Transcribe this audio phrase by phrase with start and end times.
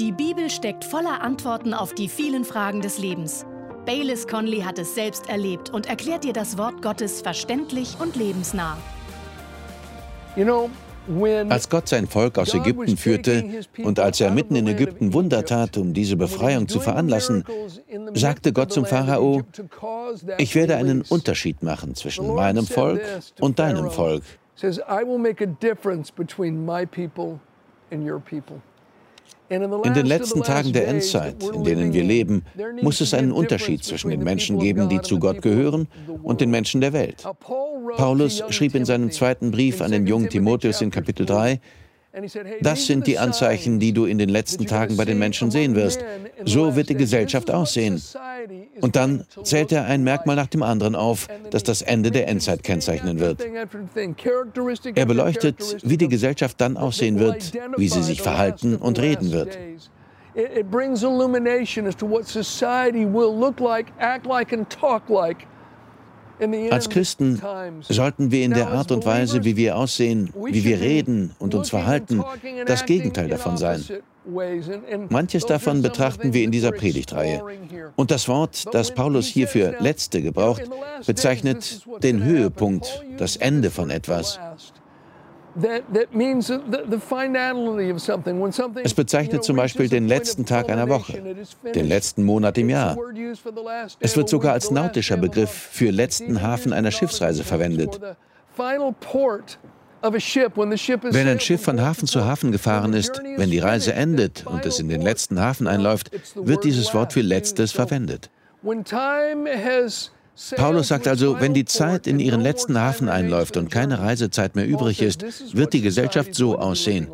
[0.00, 3.46] Die Bibel steckt voller Antworten auf die vielen Fragen des Lebens.
[3.86, 8.76] Baylis Conley hat es selbst erlebt und erklärt dir das Wort Gottes verständlich und lebensnah.
[11.48, 13.44] Als Gott sein Volk aus Ägypten führte
[13.84, 17.44] und als er mitten in Ägypten Wunder tat, um diese Befreiung zu veranlassen,
[18.14, 19.42] sagte Gott zum Pharao,
[20.38, 23.00] ich werde einen Unterschied machen zwischen meinem Volk
[23.38, 24.24] und deinem Volk.
[29.48, 32.44] In den letzten Tagen der Endzeit, in denen wir leben,
[32.80, 35.86] muss es einen Unterschied zwischen den Menschen geben, die zu Gott gehören,
[36.22, 37.22] und den Menschen der Welt.
[37.96, 41.60] Paulus schrieb in seinem zweiten Brief an den jungen Timotheus in Kapitel 3,
[42.60, 46.04] das sind die Anzeichen, die du in den letzten Tagen bei den Menschen sehen wirst.
[46.44, 48.00] So wird die Gesellschaft aussehen.
[48.80, 52.62] Und dann zählt er ein Merkmal nach dem anderen auf, das das Ende der Endzeit
[52.62, 53.44] kennzeichnen wird.
[54.94, 59.58] Er beleuchtet, wie die Gesellschaft dann aussehen wird, wie sie sich verhalten und reden wird.
[60.36, 65.46] It brings illumination as to what society will look like, act like and talk like
[66.70, 67.40] als Christen
[67.88, 71.70] sollten wir in der Art und Weise, wie wir aussehen, wie wir reden und uns
[71.70, 72.24] verhalten,
[72.66, 73.82] das Gegenteil davon sein.
[75.10, 77.42] Manches davon betrachten wir in dieser Predigtreihe.
[77.96, 80.62] Und das Wort, das Paulus hier für letzte gebraucht,
[81.06, 84.38] bezeichnet den Höhepunkt, das Ende von etwas.
[88.82, 91.36] Es bezeichnet zum Beispiel den letzten Tag einer Woche,
[91.74, 92.96] den letzten Monat im Jahr.
[94.00, 98.00] Es wird sogar als nautischer Begriff für letzten Hafen einer Schiffsreise verwendet.
[100.04, 104.78] Wenn ein Schiff von Hafen zu Hafen gefahren ist, wenn die Reise endet und es
[104.78, 108.28] in den letzten Hafen einläuft, wird dieses Wort für letztes verwendet.
[110.56, 114.66] Paulus sagt also, wenn die Zeit in ihren letzten Hafen einläuft und keine Reisezeit mehr
[114.66, 117.08] übrig ist, wird die Gesellschaft so aussehen.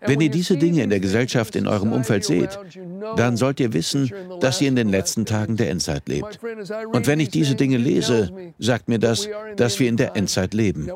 [0.00, 2.58] Wenn ihr diese Dinge in der Gesellschaft in eurem Umfeld seht,
[3.16, 4.10] dann sollt ihr wissen,
[4.40, 6.38] dass ihr in den letzten Tagen der Endzeit lebt.
[6.92, 10.88] Und wenn ich diese Dinge lese, sagt mir das, dass wir in der Endzeit leben.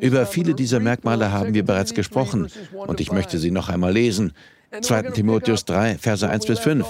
[0.00, 4.32] Über viele dieser Merkmale haben wir bereits gesprochen und ich möchte sie noch einmal lesen.
[4.80, 5.02] 2.
[5.10, 6.86] Timotheus 3, Verse 1 bis 5.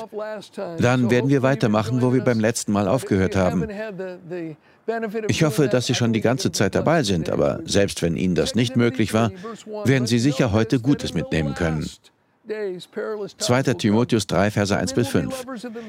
[0.79, 3.67] Dann werden wir weitermachen, wo wir beim letzten Mal aufgehört haben.
[5.29, 8.55] Ich hoffe, dass Sie schon die ganze Zeit dabei sind, aber selbst wenn Ihnen das
[8.55, 9.31] nicht möglich war,
[9.85, 11.89] werden Sie sicher heute Gutes mitnehmen können.
[13.38, 13.62] 2.
[13.75, 15.47] Timotheus 3, Verse 1 bis 5.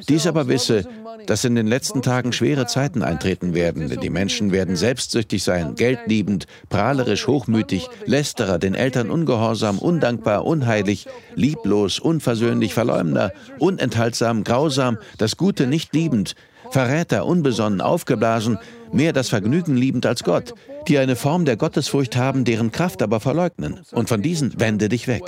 [0.07, 0.85] Dies aber wisse,
[1.25, 5.73] dass in den letzten Tagen schwere Zeiten eintreten werden, denn die Menschen werden selbstsüchtig sein,
[5.73, 15.37] geldliebend, prahlerisch, hochmütig, lästerer, den Eltern ungehorsam, undankbar, unheilig, lieblos, unversöhnlich, Verleumder, unenthaltsam, grausam, das
[15.37, 16.35] Gute nicht liebend,
[16.69, 18.59] Verräter, unbesonnen, aufgeblasen,
[18.91, 20.53] mehr das Vergnügen liebend als Gott,
[20.87, 23.79] die eine Form der Gottesfurcht haben, deren Kraft aber verleugnen.
[23.91, 25.23] Und von diesen wende dich weg.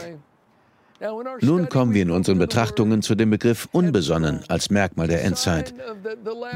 [1.41, 5.73] Nun kommen wir in unseren Betrachtungen zu dem Begriff unbesonnen als Merkmal der Endzeit.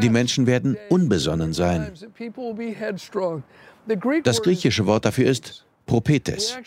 [0.02, 1.92] Die Menschen werden unbesonnen sein.
[4.24, 6.58] Das griechische Wort dafür ist Propetes.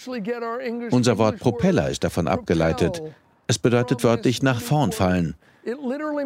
[0.91, 3.03] Unser Wort Propeller ist davon abgeleitet.
[3.47, 5.35] Es bedeutet wörtlich nach vorn fallen.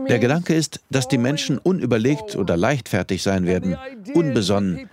[0.09, 3.77] Der Gedanke ist, dass die Menschen unüberlegt oder leichtfertig sein werden,
[4.15, 4.89] unbesonnen.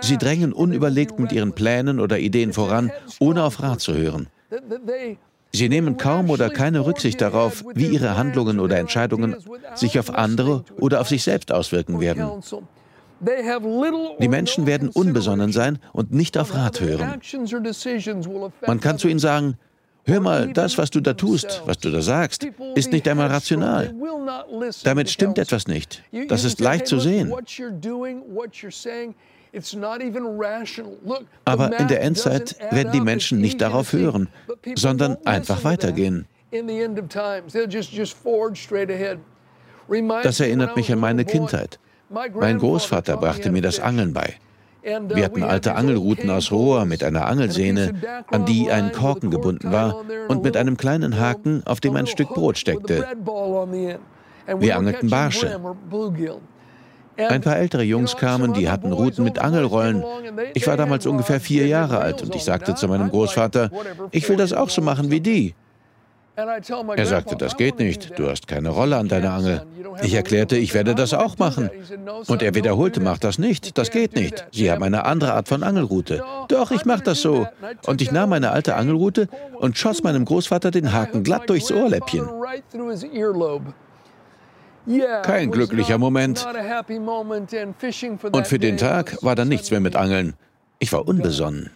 [0.00, 2.90] Sie drängen unüberlegt mit ihren Plänen oder Ideen voran,
[3.20, 4.28] ohne auf Rat zu hören.
[5.56, 9.36] Sie nehmen kaum oder keine Rücksicht darauf, wie ihre Handlungen oder Entscheidungen
[9.74, 12.42] sich auf andere oder auf sich selbst auswirken werden.
[14.20, 17.20] Die Menschen werden unbesonnen sein und nicht auf Rat hören.
[18.66, 19.54] Man kann zu ihnen sagen,
[20.04, 23.94] hör mal, das, was du da tust, was du da sagst, ist nicht einmal rational.
[24.84, 26.02] Damit stimmt etwas nicht.
[26.28, 27.32] Das ist leicht zu sehen.
[31.44, 34.28] Aber in der Endzeit werden die Menschen nicht darauf hören,
[34.74, 36.26] sondern einfach weitergehen.
[40.22, 41.78] Das erinnert mich an meine Kindheit.
[42.08, 44.34] Mein Großvater brachte mir das Angeln bei.
[44.82, 47.94] Wir hatten alte Angelruten aus Rohr mit einer Angelsehne,
[48.28, 52.28] an die ein Korken gebunden war, und mit einem kleinen Haken, auf dem ein Stück
[52.28, 53.04] Brot steckte.
[54.58, 55.60] Wir angelten Barsche.
[57.16, 60.04] Ein paar ältere Jungs kamen, die hatten Ruten mit Angelrollen.
[60.54, 63.70] Ich war damals ungefähr vier Jahre alt und ich sagte zu meinem Großvater,
[64.10, 65.54] ich will das auch so machen wie die.
[66.36, 69.62] Er sagte, das geht nicht, du hast keine Rolle an deiner Angel.
[70.02, 71.70] Ich erklärte, ich werde das auch machen.
[72.26, 74.46] Und er wiederholte, mach das nicht, das geht nicht.
[74.52, 76.22] Sie haben eine andere Art von Angelrute.
[76.48, 77.46] Doch, ich mach das so.
[77.86, 82.28] Und ich nahm meine alte Angelrute und schoss meinem Großvater den Haken glatt durchs Ohrläppchen.
[85.22, 86.46] Kein glücklicher Moment.
[88.32, 90.34] Und für den Tag war dann nichts mehr mit Angeln.
[90.78, 91.70] Ich war unbesonnen.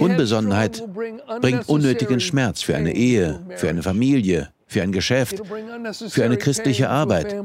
[0.00, 0.84] Unbesonnenheit
[1.40, 5.42] bringt unnötigen Schmerz für eine Ehe, für eine Familie, für ein Geschäft,
[6.08, 7.36] für eine christliche Arbeit.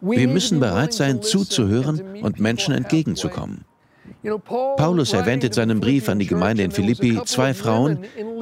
[0.00, 3.64] Wir müssen bereit sein, zuzuhören und Menschen entgegenzukommen.
[4.76, 7.98] Paulus erwähnt in seinem Brief an die Gemeinde in Philippi zwei Frauen,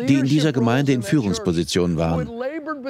[0.06, 2.30] die in dieser Gemeinde in Führungspositionen waren.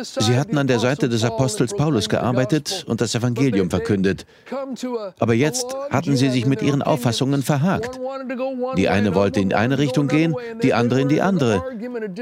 [0.02, 4.26] Sie hatten an der Seite des Apostels Paulus gearbeitet und das Evangelium verkündet.
[5.18, 7.98] Aber jetzt hatten sie sich mit ihren Auffassungen verhakt.
[8.76, 11.62] Die eine wollte in eine Richtung gehen, die andere in die andere.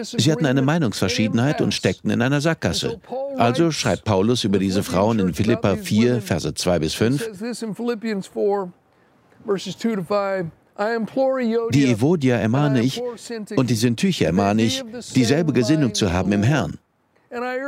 [0.03, 3.01] Sie hatten eine Meinungsverschiedenheit und steckten in einer Sackgasse.
[3.37, 7.31] Also schreibt Paulus über diese Frauen in Philippa 4, Verse 2 bis 5.
[11.73, 13.03] Die Evodia ermahne ich
[13.56, 14.82] und die Syntyche ermahne ich,
[15.15, 16.79] dieselbe Gesinnung zu haben im Herrn.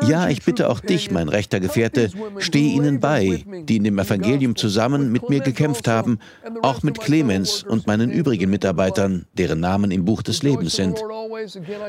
[0.09, 4.57] Ja, ich bitte auch dich, mein rechter Gefährte, steh ihnen bei, die in dem Evangelium
[4.57, 6.19] zusammen mit mir gekämpft haben,
[6.63, 11.01] auch mit Clemens und meinen übrigen Mitarbeitern, deren Namen im Buch des Lebens sind.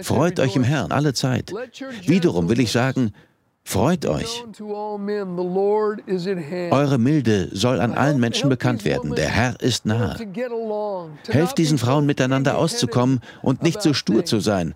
[0.01, 1.51] Freut euch im Herrn alle Zeit.
[2.05, 3.11] Wiederum will ich sagen,
[3.65, 4.43] Freut euch.
[6.71, 9.15] Eure Milde soll an allen Menschen bekannt werden.
[9.15, 10.17] Der Herr ist nahe.
[11.29, 14.75] Helft diesen Frauen miteinander auszukommen und nicht so stur zu sein.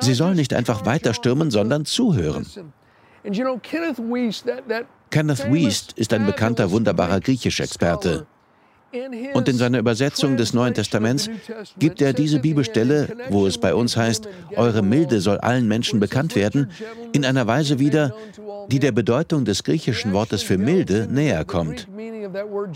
[0.00, 2.46] Sie sollen nicht einfach weiterstürmen, sondern zuhören.
[5.10, 8.26] Kenneth Wiest ist ein bekannter, wunderbarer Griechisch-Experte.
[9.34, 11.28] Und in seiner Übersetzung des Neuen Testaments
[11.78, 16.36] gibt er diese Bibelstelle, wo es bei uns heißt, Eure Milde soll allen Menschen bekannt
[16.36, 16.70] werden,
[17.12, 18.14] in einer Weise wieder,
[18.68, 21.86] die der Bedeutung des griechischen Wortes für milde näher kommt.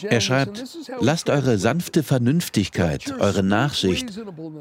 [0.03, 0.65] Er schreibt,
[1.01, 4.21] lasst eure sanfte Vernünftigkeit, eure Nachsicht,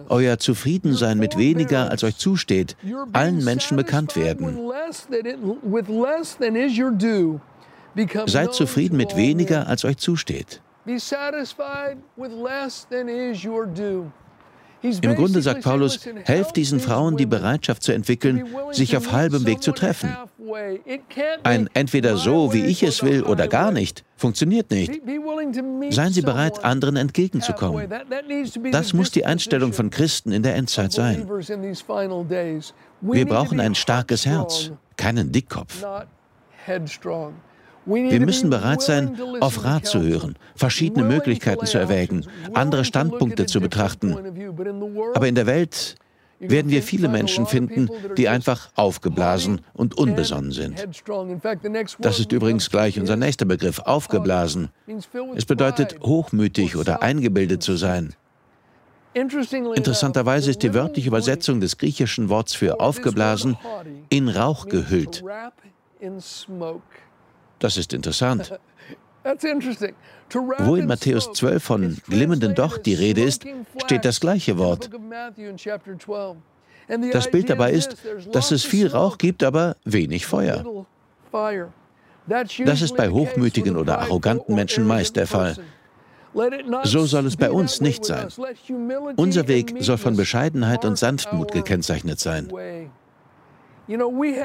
[0.10, 2.76] euer Zufriedensein mit weniger, als euch zusteht,
[3.14, 4.58] allen Menschen bekannt werden.
[8.26, 10.62] Seid zufrieden mit weniger, als euch zusteht.
[14.82, 19.62] Im Grunde sagt Paulus, helft diesen Frauen die Bereitschaft zu entwickeln, sich auf halbem Weg
[19.62, 20.16] zu treffen.
[21.44, 25.02] Ein entweder so, wie ich es will, oder gar nicht, funktioniert nicht.
[25.90, 27.90] Seien Sie bereit, anderen entgegenzukommen.
[28.72, 31.28] Das muss die Einstellung von Christen in der Endzeit sein.
[33.02, 35.84] Wir brauchen ein starkes Herz, keinen Dickkopf.
[37.90, 43.60] Wir müssen bereit sein, auf Rat zu hören, verschiedene Möglichkeiten zu erwägen, andere Standpunkte zu
[43.60, 44.16] betrachten.
[45.16, 45.96] Aber in der Welt
[46.40, 50.88] werden wir viele Menschen finden, die einfach aufgeblasen und unbesonnen sind.
[52.00, 54.70] Das ist übrigens gleich unser nächster Begriff, aufgeblasen.
[55.36, 58.14] Es bedeutet hochmütig oder eingebildet zu sein.
[59.14, 63.58] Interessanterweise ist die wörtliche Übersetzung des griechischen Worts für aufgeblasen
[64.10, 65.24] in Rauch gehüllt.
[67.60, 68.60] Das ist interessant.
[70.60, 73.46] Wo in Matthäus 12 von glimmenden Docht die Rede ist,
[73.84, 74.90] steht das gleiche Wort.
[77.12, 77.98] Das Bild dabei ist,
[78.32, 80.86] dass es viel Rauch gibt, aber wenig Feuer.
[82.28, 85.56] Das ist bei hochmütigen oder arroganten Menschen meist der Fall.
[86.84, 88.28] So soll es bei uns nicht sein.
[89.16, 92.50] Unser Weg soll von Bescheidenheit und Sanftmut gekennzeichnet sein.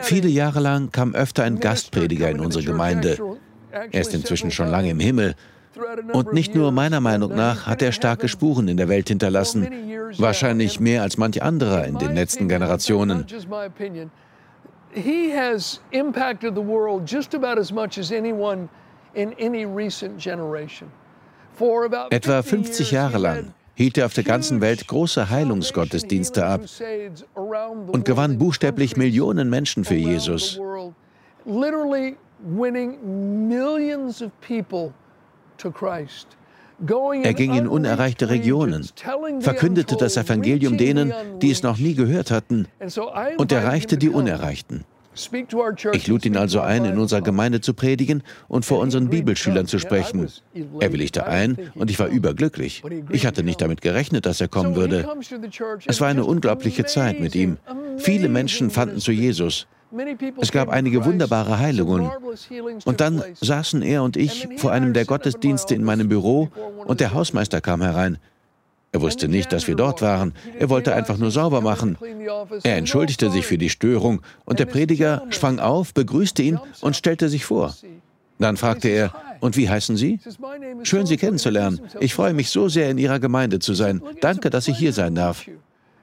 [0.03, 3.19] Viele Jahre lang kam öfter ein Gastprediger in unsere Gemeinde.
[3.71, 5.35] Er ist inzwischen schon lange im Himmel.
[6.13, 9.69] Und nicht nur meiner Meinung nach hat er starke Spuren in der Welt hinterlassen,
[10.19, 13.27] wahrscheinlich mehr als manch anderer in den letzten Generationen.
[22.11, 26.63] Etwa 50 Jahre lang hielt er auf der ganzen Welt große Heilungsgottesdienste ab
[27.87, 30.61] und gewann buchstäblich Millionen Menschen für Jesus.
[37.23, 38.89] Er ging in unerreichte Regionen,
[39.41, 42.67] verkündete das Evangelium denen, die es noch nie gehört hatten,
[43.39, 44.85] und erreichte die Unerreichten.
[45.93, 49.79] Ich lud ihn also ein, in unserer Gemeinde zu predigen und vor unseren Bibelschülern zu
[49.79, 50.29] sprechen.
[50.81, 52.83] Er willigte ein und ich war überglücklich.
[53.11, 55.07] Ich hatte nicht damit gerechnet, dass er kommen würde.
[55.87, 57.59] Es war eine unglaubliche Zeit mit ihm.
[57.99, 59.67] Viele Menschen fanden zu Jesus.
[60.41, 62.11] Es gab einige wunderbare Heilungen.
[62.85, 66.49] Und dann saßen er und ich vor einem der Gottesdienste in meinem Büro
[66.87, 68.19] und der Hausmeister kam herein.
[68.95, 70.35] Er wusste nicht, dass wir dort waren.
[70.57, 71.99] Er wollte einfach nur sauber machen.
[72.63, 77.29] Er entschuldigte sich für die Störung und der Prediger schwang auf, begrüßte ihn und stellte
[77.29, 77.75] sich vor.
[78.39, 80.21] Dann fragte er, und wie heißen Sie?
[80.85, 81.81] Schön, Sie kennenzulernen.
[81.99, 84.01] Ich freue mich so sehr, in Ihrer Gemeinde zu sein.
[84.21, 85.45] Danke, dass ich hier sein darf.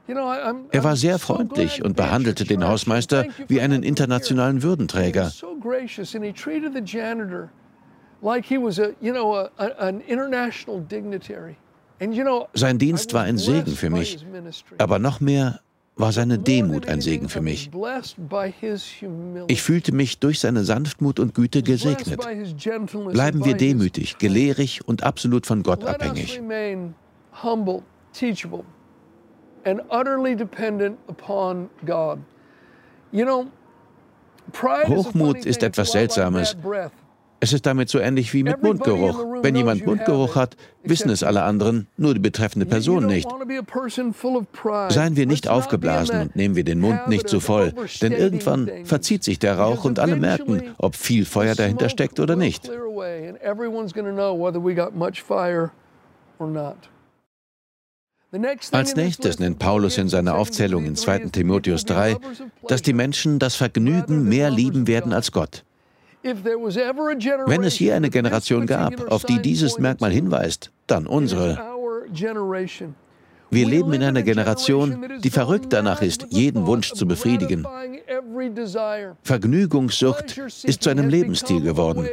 [0.08, 5.32] Er war sehr freundlich und behandelte den Hausmeister wie einen internationalen Würdenträger.
[8.24, 11.56] Like he was a, you know, a, an international dignitary.
[12.54, 14.26] Sein Dienst war ein Segen für mich,
[14.78, 15.60] aber noch mehr
[15.96, 17.70] war seine Demut ein Segen für mich.
[19.48, 22.20] Ich fühlte mich durch seine Sanftmut und Güte gesegnet.
[23.12, 26.42] Bleiben wir demütig, gelehrig und absolut von Gott abhängig.
[34.88, 36.58] Hochmut ist etwas Seltsames.
[37.44, 39.26] Es ist damit so ähnlich wie mit Mundgeruch.
[39.42, 43.28] Wenn jemand Mundgeruch hat, wissen es alle anderen, nur die betreffende Person nicht.
[44.90, 49.24] Seien wir nicht aufgeblasen und nehmen wir den Mund nicht zu voll, denn irgendwann verzieht
[49.24, 52.70] sich der Rauch und alle merken, ob viel Feuer dahinter steckt oder nicht.
[58.72, 62.18] Als nächstes nennt Paulus in seiner Aufzählung in 2 Timotheus 3,
[62.68, 65.66] dass die Menschen das Vergnügen mehr lieben werden als Gott.
[66.24, 71.60] Wenn es je eine Generation gab, auf die dieses Merkmal hinweist, dann unsere.
[73.54, 77.68] Wir leben in einer Generation, die verrückt danach ist, jeden Wunsch zu befriedigen.
[79.24, 82.08] Vergnügungssucht ist zu einem Lebensstil geworden.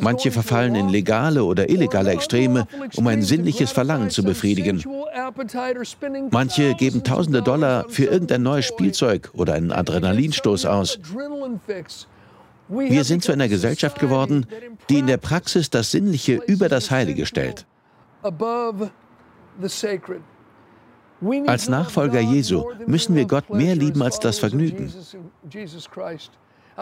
[0.00, 4.82] Manche verfallen in legale oder illegale Extreme, um ein sinnliches Verlangen zu befriedigen.
[6.30, 10.98] Manche geben tausende Dollar für irgendein neues Spielzeug oder einen Adrenalinstoß aus.
[12.68, 14.46] Wir sind zu einer Gesellschaft geworden,
[14.88, 17.66] die in der Praxis das Sinnliche über das Heilige stellt.
[21.46, 24.92] Als Nachfolger Jesu müssen wir Gott mehr lieben als das Vergnügen.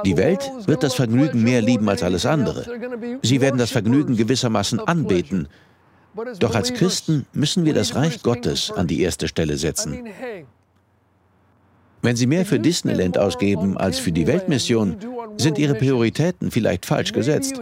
[0.04, 2.64] Die Welt wird das Vergnügen mehr lieben als alles andere.
[3.22, 5.48] Sie werden das Vergnügen gewissermaßen anbeten.
[6.38, 10.06] Doch als Christen müssen wir das Reich Gottes an die erste Stelle setzen.
[12.04, 14.96] Wenn Sie mehr für Disneyland ausgeben als für die Weltmission,
[15.36, 17.60] sind Ihre Prioritäten vielleicht falsch gesetzt.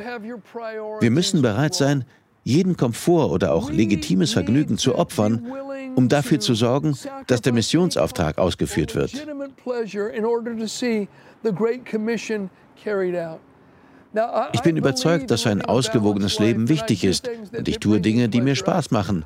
[1.01, 2.05] Wir müssen bereit sein,
[2.45, 5.47] jeden Komfort oder auch legitimes Vergnügen zu opfern,
[5.95, 6.97] um dafür zu sorgen,
[7.27, 9.27] dass der Missionsauftrag ausgeführt wird.
[14.53, 18.57] Ich bin überzeugt, dass ein ausgewogenes Leben wichtig ist und ich tue Dinge, die mir
[18.57, 19.25] Spaß machen.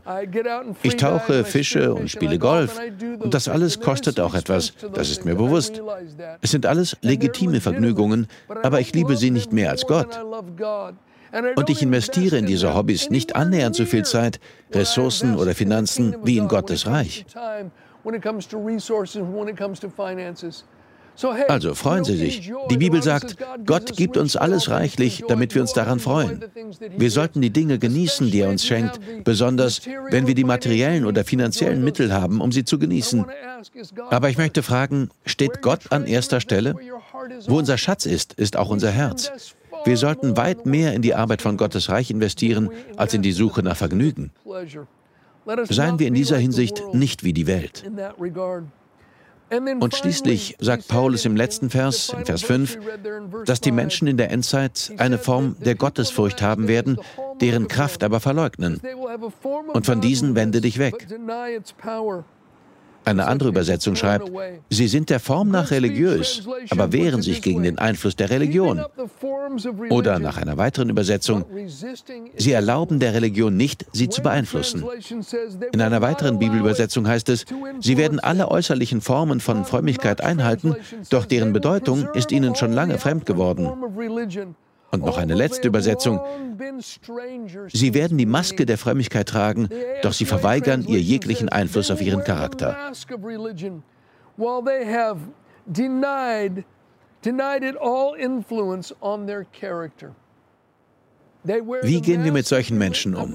[0.82, 2.78] Ich tauche, fische und spiele Golf
[3.18, 5.80] und das alles kostet auch etwas, das ist mir bewusst.
[6.42, 8.26] Es sind alles legitime Vergnügungen,
[8.62, 10.20] aber ich liebe sie nicht mehr als Gott.
[11.56, 14.38] Und ich investiere in diese Hobbys nicht annähernd so viel Zeit,
[14.72, 17.24] Ressourcen oder Finanzen wie in Gottes Reich.
[21.48, 22.52] Also freuen Sie sich.
[22.70, 26.44] Die Bibel sagt, Gott gibt uns alles reichlich, damit wir uns daran freuen.
[26.96, 31.24] Wir sollten die Dinge genießen, die er uns schenkt, besonders wenn wir die materiellen oder
[31.24, 33.24] finanziellen Mittel haben, um sie zu genießen.
[34.10, 36.74] Aber ich möchte fragen, steht Gott an erster Stelle?
[37.46, 39.54] Wo unser Schatz ist, ist auch unser Herz.
[39.84, 43.62] Wir sollten weit mehr in die Arbeit von Gottes Reich investieren, als in die Suche
[43.62, 44.30] nach Vergnügen.
[45.68, 47.84] Seien wir in dieser Hinsicht nicht wie die Welt.
[49.50, 52.78] Und schließlich sagt Paulus im letzten Vers, in Vers 5,
[53.44, 56.98] dass die Menschen in der Endzeit eine Form der Gottesfurcht haben werden,
[57.40, 58.80] deren Kraft aber verleugnen.
[59.72, 61.06] Und von diesen wende dich weg.
[63.04, 64.30] Eine andere Übersetzung schreibt,
[64.70, 68.84] sie sind der Form nach religiös, aber wehren sich gegen den Einfluss der Religion.
[69.90, 71.44] Oder nach einer weiteren Übersetzung,
[72.36, 74.84] sie erlauben der Religion nicht, sie zu beeinflussen.
[75.72, 77.44] In einer weiteren Bibelübersetzung heißt es,
[77.80, 80.76] sie werden alle äußerlichen Formen von Frömmigkeit einhalten,
[81.10, 83.68] doch deren Bedeutung ist ihnen schon lange fremd geworden.
[84.94, 86.20] Und noch eine letzte Übersetzung.
[87.72, 89.68] Sie werden die Maske der Frömmigkeit tragen,
[90.02, 92.92] doch sie verweigern ihr jeglichen Einfluss auf ihren Charakter.
[101.82, 103.34] Wie gehen wir mit solchen Menschen um?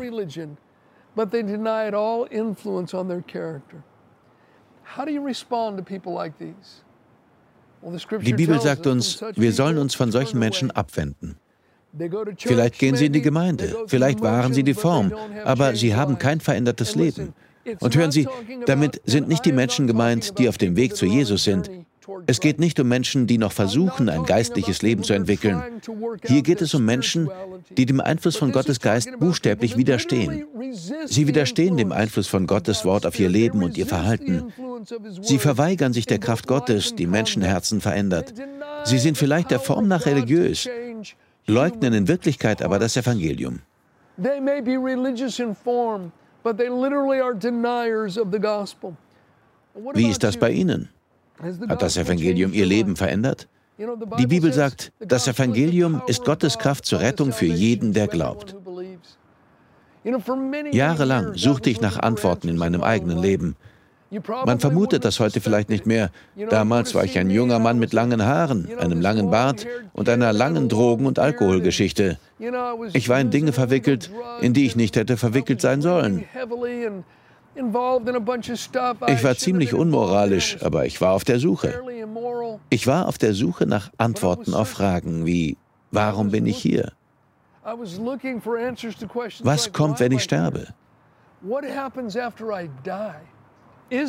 [8.21, 11.37] Die Bibel sagt uns, wir sollen uns von solchen Menschen abwenden.
[12.37, 16.39] Vielleicht gehen sie in die Gemeinde, vielleicht wahren sie die Form, aber sie haben kein
[16.39, 17.33] verändertes Leben.
[17.79, 18.27] Und hören Sie,
[18.65, 21.69] damit sind nicht die Menschen gemeint, die auf dem Weg zu Jesus sind.
[22.25, 25.61] Es geht nicht um Menschen, die noch versuchen, ein geistliches Leben zu entwickeln.
[26.25, 27.29] Hier geht es um Menschen,
[27.77, 30.45] die dem Einfluss von Gottes Geist buchstäblich widerstehen.
[31.05, 34.51] Sie widerstehen dem Einfluss von Gottes Wort auf ihr Leben und ihr Verhalten.
[35.21, 38.33] Sie verweigern sich der Kraft Gottes, die Menschenherzen verändert.
[38.85, 40.67] Sie sind vielleicht der Form nach religiös,
[41.49, 43.59] leugnen in Wirklichkeit aber das Evangelium.
[49.93, 50.89] Wie ist das bei Ihnen?
[51.67, 53.47] Hat das Evangelium Ihr Leben verändert?
[54.17, 58.55] Die Bibel sagt, das Evangelium ist Gottes Kraft zur Rettung für jeden, der glaubt.
[60.71, 63.55] Jahrelang suchte ich nach Antworten in meinem eigenen Leben.
[64.45, 66.09] Man vermutet das heute vielleicht nicht mehr.
[66.49, 70.67] Damals war ich ein junger Mann mit langen Haaren, einem langen Bart und einer langen
[70.67, 72.17] Drogen- und Alkoholgeschichte.
[72.93, 74.09] Ich war in Dinge verwickelt,
[74.41, 76.25] in die ich nicht hätte verwickelt sein sollen.
[79.07, 81.81] Ich war ziemlich unmoralisch, aber ich war auf der Suche.
[82.69, 85.57] Ich war auf der Suche nach Antworten auf Fragen wie,
[85.91, 86.93] warum bin ich hier?
[89.43, 90.67] Was kommt, wenn ich sterbe?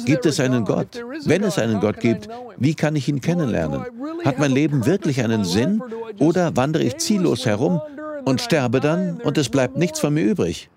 [0.05, 1.03] Gibt es einen Gott?
[1.25, 3.85] Wenn es einen Gott gibt, wie kann ich ihn kennenlernen?
[4.25, 5.83] Hat mein Leben wirklich einen Sinn
[6.19, 7.81] oder wandere ich ziellos herum
[8.25, 10.71] und sterbe dann und es bleibt nichts von mir übrig?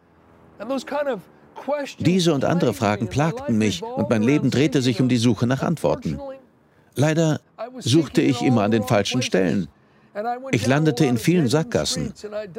[2.00, 5.62] Diese und andere Fragen plagten mich und mein Leben drehte sich um die Suche nach
[5.62, 6.20] Antworten.
[6.96, 7.40] Leider
[7.80, 9.68] suchte ich immer an den falschen Stellen.
[10.52, 12.14] Ich landete in vielen Sackgassen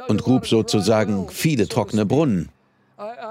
[0.09, 2.49] und grub sozusagen viele trockene Brunnen.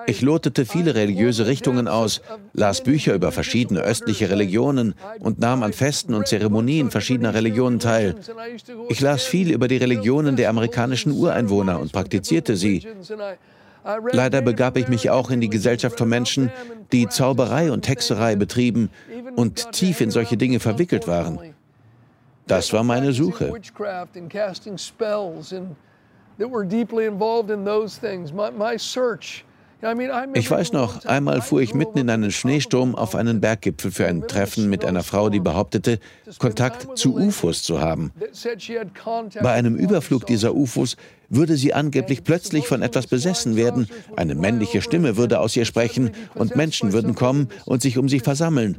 [0.08, 2.22] Ich lotete viele religiöse Richtungen aus,
[2.54, 8.16] las Bücher über verschiedene östliche Religionen und nahm an Festen und Zeremonien verschiedener Religionen teil.
[8.90, 12.86] Ich las viel über die Religionen der amerikanischen Ureinwohner und praktizierte sie.
[14.12, 16.52] Leider begab ich mich auch in die Gesellschaft von Menschen,
[16.92, 18.90] die Zauberei und Hexerei betrieben
[19.36, 21.40] und tief in solche Dinge verwickelt waren.
[22.48, 23.54] Das war meine Suche.
[30.34, 34.28] Ich weiß noch, einmal fuhr ich mitten in einen Schneesturm auf einen Berggipfel für ein
[34.28, 36.00] Treffen mit einer Frau, die behauptete,
[36.40, 38.12] Kontakt zu UFOs zu haben.
[39.42, 40.96] Bei einem Überflug dieser UFOs
[41.30, 46.12] würde sie angeblich plötzlich von etwas besessen werden, eine männliche Stimme würde aus ihr sprechen
[46.36, 48.78] und Menschen würden kommen und sich um sie versammeln.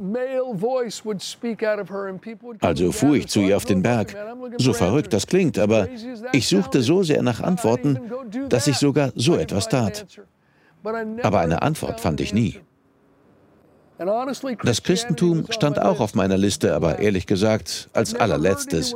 [2.61, 4.15] Also fuhr ich zu ihr auf den Berg.
[4.57, 5.87] So verrückt das klingt, aber
[6.31, 7.99] ich suchte so sehr nach Antworten,
[8.49, 10.05] dass ich sogar so etwas tat.
[11.23, 12.59] Aber eine Antwort fand ich nie.
[14.63, 18.93] Das Christentum stand auch auf meiner Liste, aber ehrlich gesagt als allerletztes.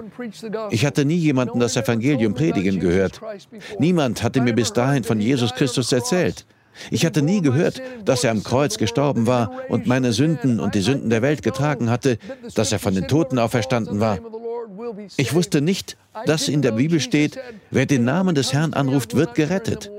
[0.72, 3.22] Ich hatte nie jemanden das Evangelium predigen gehört.
[3.80, 6.46] Niemand hatte mir bis dahin von Jesus Christus erzählt.
[6.92, 10.82] Ich hatte nie gehört, dass er am Kreuz gestorben war und meine Sünden und die
[10.82, 12.18] Sünden der Welt getragen hatte,
[12.56, 14.20] dass er von den Toten auferstanden war.
[15.18, 17.38] Ich wusste nicht, dass in der Bibel steht,
[17.72, 19.92] wer den Namen des Herrn anruft, wird gerettet.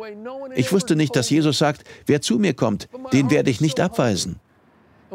[0.55, 4.37] Ich wusste nicht, dass Jesus sagt, wer zu mir kommt, den werde ich nicht abweisen.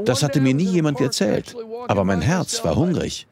[0.04, 1.56] Das hatte mir nie jemand erzählt,
[1.88, 3.28] aber mein Herz war hungrig.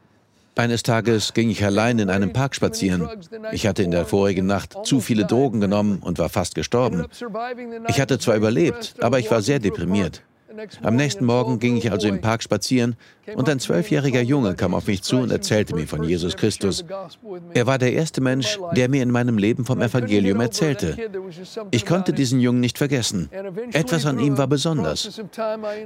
[0.55, 3.09] Eines Tages ging ich allein in einem Park spazieren.
[3.51, 7.07] Ich hatte in der vorigen Nacht zu viele Drogen genommen und war fast gestorben.
[7.87, 10.21] Ich hatte zwar überlebt, aber ich war sehr deprimiert.
[10.81, 12.95] Am nächsten Morgen ging ich also im Park spazieren
[13.35, 16.83] und ein zwölfjähriger Junge kam auf mich zu und erzählte mir von Jesus Christus.
[17.53, 20.97] Er war der erste Mensch, der mir in meinem Leben vom Evangelium erzählte.
[21.71, 23.29] Ich konnte diesen Jungen nicht vergessen.
[23.71, 25.21] Etwas an ihm war besonders.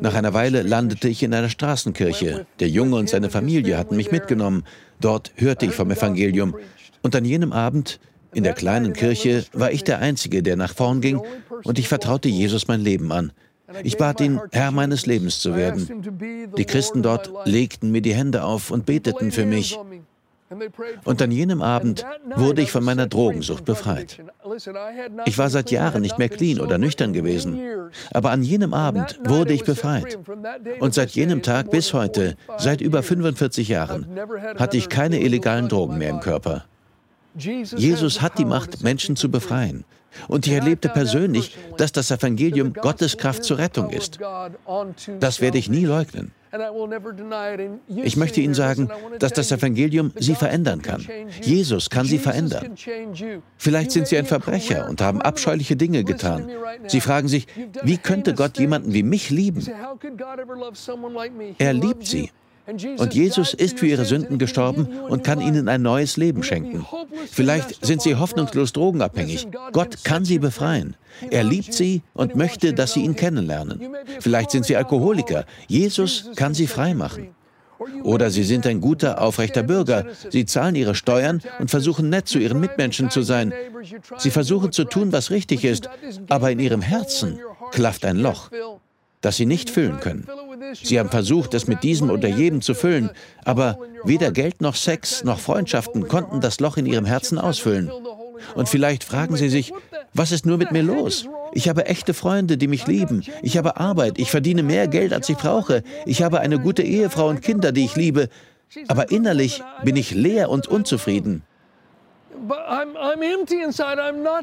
[0.01, 2.45] Nach einer Weile landete ich in einer Straßenkirche.
[2.59, 4.63] Der Junge und seine Familie hatten mich mitgenommen.
[4.99, 6.55] Dort hörte ich vom Evangelium.
[7.03, 7.99] Und an jenem Abend
[8.33, 11.21] in der kleinen Kirche war ich der Einzige, der nach vorn ging,
[11.63, 13.31] und ich vertraute Jesus mein Leben an.
[13.83, 16.49] Ich bat ihn, Herr meines Lebens zu werden.
[16.57, 19.77] Die Christen dort legten mir die Hände auf und beteten für mich.
[21.03, 24.21] Und an jenem Abend wurde ich von meiner Drogensucht befreit.
[25.25, 27.59] Ich war seit Jahren nicht mehr clean oder nüchtern gewesen.
[28.11, 30.17] Aber an jenem Abend wurde ich befreit.
[30.79, 34.07] Und seit jenem Tag bis heute, seit über 45 Jahren,
[34.57, 36.65] hatte ich keine illegalen Drogen mehr im Körper.
[37.37, 39.85] Jesus hat die Macht, Menschen zu befreien.
[40.27, 44.19] Und ich erlebte persönlich, dass das Evangelium Gottes Kraft zur Rettung ist.
[45.19, 46.31] Das werde ich nie leugnen.
[47.87, 51.05] Ich möchte Ihnen sagen, dass das Evangelium Sie verändern kann.
[51.41, 52.73] Jesus kann Sie verändern.
[53.57, 56.49] Vielleicht sind Sie ein Verbrecher und haben abscheuliche Dinge getan.
[56.87, 57.47] Sie fragen sich,
[57.83, 59.65] wie könnte Gott jemanden wie mich lieben?
[61.57, 62.31] Er liebt Sie.
[62.97, 66.85] Und Jesus ist für ihre Sünden gestorben und kann ihnen ein neues Leben schenken.
[67.31, 69.47] Vielleicht sind sie hoffnungslos drogenabhängig.
[69.71, 70.95] Gott kann sie befreien.
[71.31, 73.95] Er liebt sie und möchte, dass sie ihn kennenlernen.
[74.19, 75.45] Vielleicht sind sie Alkoholiker.
[75.67, 77.29] Jesus kann sie frei machen.
[78.03, 80.05] Oder sie sind ein guter, aufrechter Bürger.
[80.29, 83.53] Sie zahlen ihre Steuern und versuchen nett zu ihren Mitmenschen zu sein.
[84.17, 85.89] Sie versuchen zu tun, was richtig ist,
[86.27, 87.39] aber in ihrem Herzen
[87.71, 88.49] klafft ein Loch
[89.21, 90.27] das sie nicht füllen können.
[90.73, 93.09] Sie haben versucht, es mit diesem oder jedem zu füllen,
[93.45, 97.91] aber weder Geld noch Sex noch Freundschaften konnten das Loch in ihrem Herzen ausfüllen.
[98.55, 99.73] Und vielleicht fragen Sie sich,
[100.13, 101.27] was ist nur mit mir los?
[101.53, 103.23] Ich habe echte Freunde, die mich lieben.
[103.41, 104.19] Ich habe Arbeit.
[104.19, 105.83] Ich verdiene mehr Geld, als ich brauche.
[106.05, 108.29] Ich habe eine gute Ehefrau und Kinder, die ich liebe.
[108.87, 111.41] Aber innerlich bin ich leer und unzufrieden.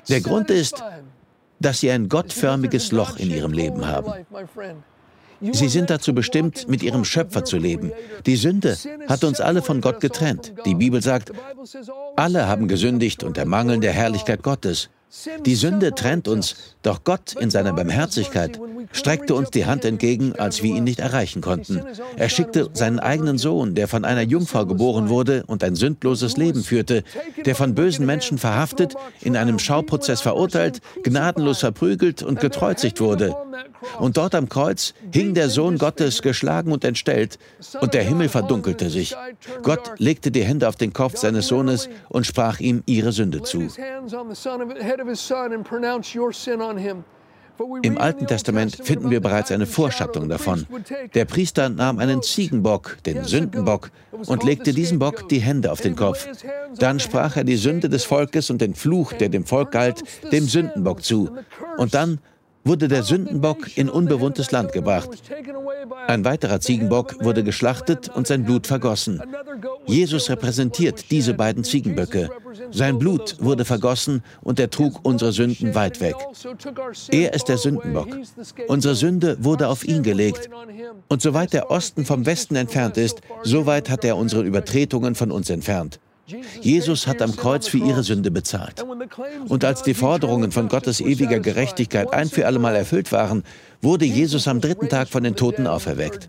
[0.09, 0.83] Der Grund ist,
[1.61, 4.13] dass sie ein gottförmiges Loch in ihrem Leben haben.
[5.41, 7.93] Sie sind dazu bestimmt, mit ihrem Schöpfer zu leben.
[8.25, 8.77] Die Sünde
[9.09, 10.55] hat uns alle von Gott getrennt.
[10.65, 11.33] Die Bibel sagt,
[12.17, 14.89] alle haben gesündigt und ermangeln der Herrlichkeit Gottes.
[15.45, 18.59] Die Sünde trennt uns, doch Gott in seiner Barmherzigkeit
[18.93, 21.83] streckte uns die Hand entgegen, als wir ihn nicht erreichen konnten.
[22.17, 26.63] Er schickte seinen eigenen Sohn, der von einer Jungfrau geboren wurde und ein sündloses Leben
[26.63, 27.05] führte,
[27.45, 33.35] der von bösen Menschen verhaftet, in einem Schauprozess verurteilt, gnadenlos verprügelt und gekreuzigt wurde.
[33.99, 37.39] Und dort am Kreuz hing der Sohn Gottes geschlagen und entstellt,
[37.81, 39.17] und der Himmel verdunkelte sich.
[39.63, 43.69] Gott legte die Hände auf den Kopf seines Sohnes und sprach ihm ihre Sünde zu.
[47.83, 50.67] Im Alten Testament finden wir bereits eine Vorschattung davon.
[51.15, 53.91] Der Priester nahm einen Ziegenbock, den Sündenbock,
[54.27, 56.27] und legte diesem Bock die Hände auf den Kopf.
[56.79, 60.47] Dann sprach er die Sünde des Volkes und den Fluch, der dem Volk galt, dem
[60.47, 61.31] Sündenbock zu.
[61.77, 62.19] Und dann
[62.65, 65.11] wurde der Sündenbock in unbewohntes Land gebracht.
[66.07, 69.23] Ein weiterer Ziegenbock wurde geschlachtet und sein Blut vergossen.
[69.87, 72.31] Jesus repräsentiert diese beiden Ziegenböcke.
[72.71, 76.17] Sein Blut wurde vergossen und er trug unsere Sünden weit weg.
[77.11, 78.09] Er ist der Sündenbock.
[78.69, 80.49] Unsere Sünde wurde auf ihn gelegt.
[81.09, 85.31] Und soweit der Osten vom Westen entfernt ist, so weit hat er unsere Übertretungen von
[85.31, 86.01] uns entfernt.
[86.61, 88.85] Jesus hat am Kreuz für ihre Sünde bezahlt.
[89.49, 93.45] Und als die Forderungen von Gottes ewiger Gerechtigkeit ein für allemal erfüllt waren,
[93.83, 96.29] wurde Jesus am dritten Tag von den Toten auferweckt.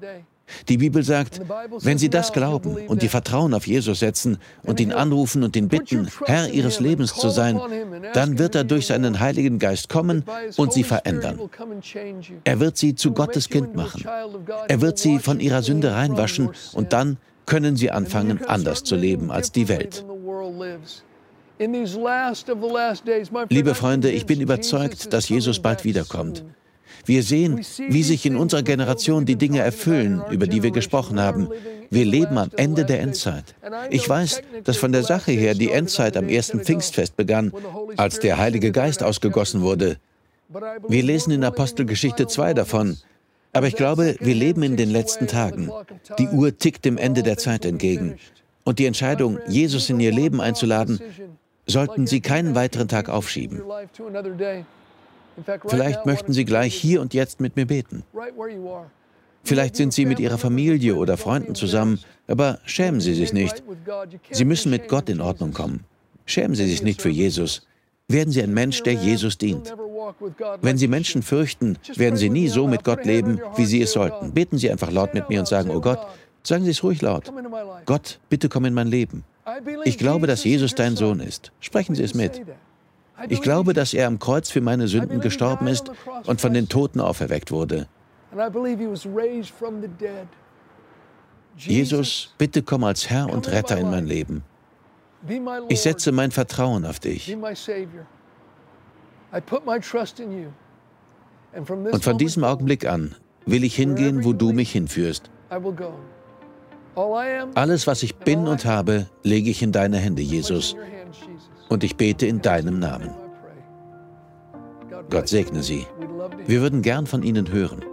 [0.69, 1.41] Die Bibel sagt,
[1.81, 5.69] wenn Sie das glauben und die Vertrauen auf Jesus setzen und ihn anrufen und ihn
[5.69, 7.60] bitten, Herr Ihres Lebens zu sein,
[8.13, 10.23] dann wird er durch seinen Heiligen Geist kommen
[10.55, 11.39] und Sie verändern.
[12.43, 14.05] Er wird Sie zu Gottes Kind machen.
[14.67, 19.31] Er wird Sie von Ihrer Sünde reinwaschen und dann können sie anfangen, anders zu leben
[19.31, 20.05] als die Welt.
[23.49, 26.43] Liebe Freunde, ich bin überzeugt, dass Jesus bald wiederkommt.
[27.05, 31.49] Wir sehen, wie sich in unserer Generation die Dinge erfüllen, über die wir gesprochen haben.
[31.89, 33.55] Wir leben am Ende der Endzeit.
[33.89, 37.53] Ich weiß, dass von der Sache her die Endzeit am ersten Pfingstfest begann,
[37.95, 39.97] als der Heilige Geist ausgegossen wurde.
[40.88, 42.97] Wir lesen in Apostelgeschichte 2 davon,
[43.56, 45.72] aber ich glaube, wir leben in den letzten Tagen.
[46.20, 48.18] Die Uhr tickt dem Ende der Zeit entgegen.
[48.65, 51.00] Und die Entscheidung, Jesus in ihr Leben einzuladen,
[51.65, 53.62] sollten Sie keinen weiteren Tag aufschieben.
[55.65, 58.04] Vielleicht möchten Sie gleich hier und jetzt mit mir beten.
[59.46, 63.63] Vielleicht sind Sie mit Ihrer Familie oder Freunden zusammen, aber schämen Sie sich nicht.
[64.32, 65.86] Sie müssen mit Gott in Ordnung kommen.
[66.26, 67.65] Schämen Sie sich nicht für Jesus.
[68.10, 69.74] Werden Sie ein Mensch, der Jesus dient.
[70.62, 74.34] Wenn Sie Menschen fürchten, werden Sie nie so mit Gott leben, wie Sie es sollten.
[74.34, 76.00] Beten Sie einfach laut mit mir und sagen, oh Gott,
[76.44, 77.32] sagen Sie es ruhig laut.
[77.86, 79.24] Gott, bitte komm in mein Leben.
[79.84, 81.52] Ich glaube, dass Jesus dein Sohn ist.
[81.60, 82.41] Sprechen Sie es mit.
[83.30, 85.91] Ich glaube, dass er am Kreuz für meine Sünden gestorben ist
[86.26, 87.88] und von den Toten auferweckt wurde.
[91.58, 94.44] Jesus, bitte komm als Herr und Retter in mein Leben.
[95.70, 97.36] Ich setze mein Vertrauen auf dich.
[101.91, 105.30] Und von diesem Augenblick an will ich hingehen, wo du mich hinführst.
[107.56, 110.76] Alles, was ich bin und habe, lege ich in deine Hände, Jesus.
[111.69, 113.12] Und ich bete in deinem Namen.
[115.10, 115.86] Gott segne Sie.
[116.48, 117.84] Wir würden gern von Ihnen hören.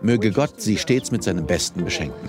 [0.00, 2.28] Möge Gott Sie stets mit seinem Besten beschenken.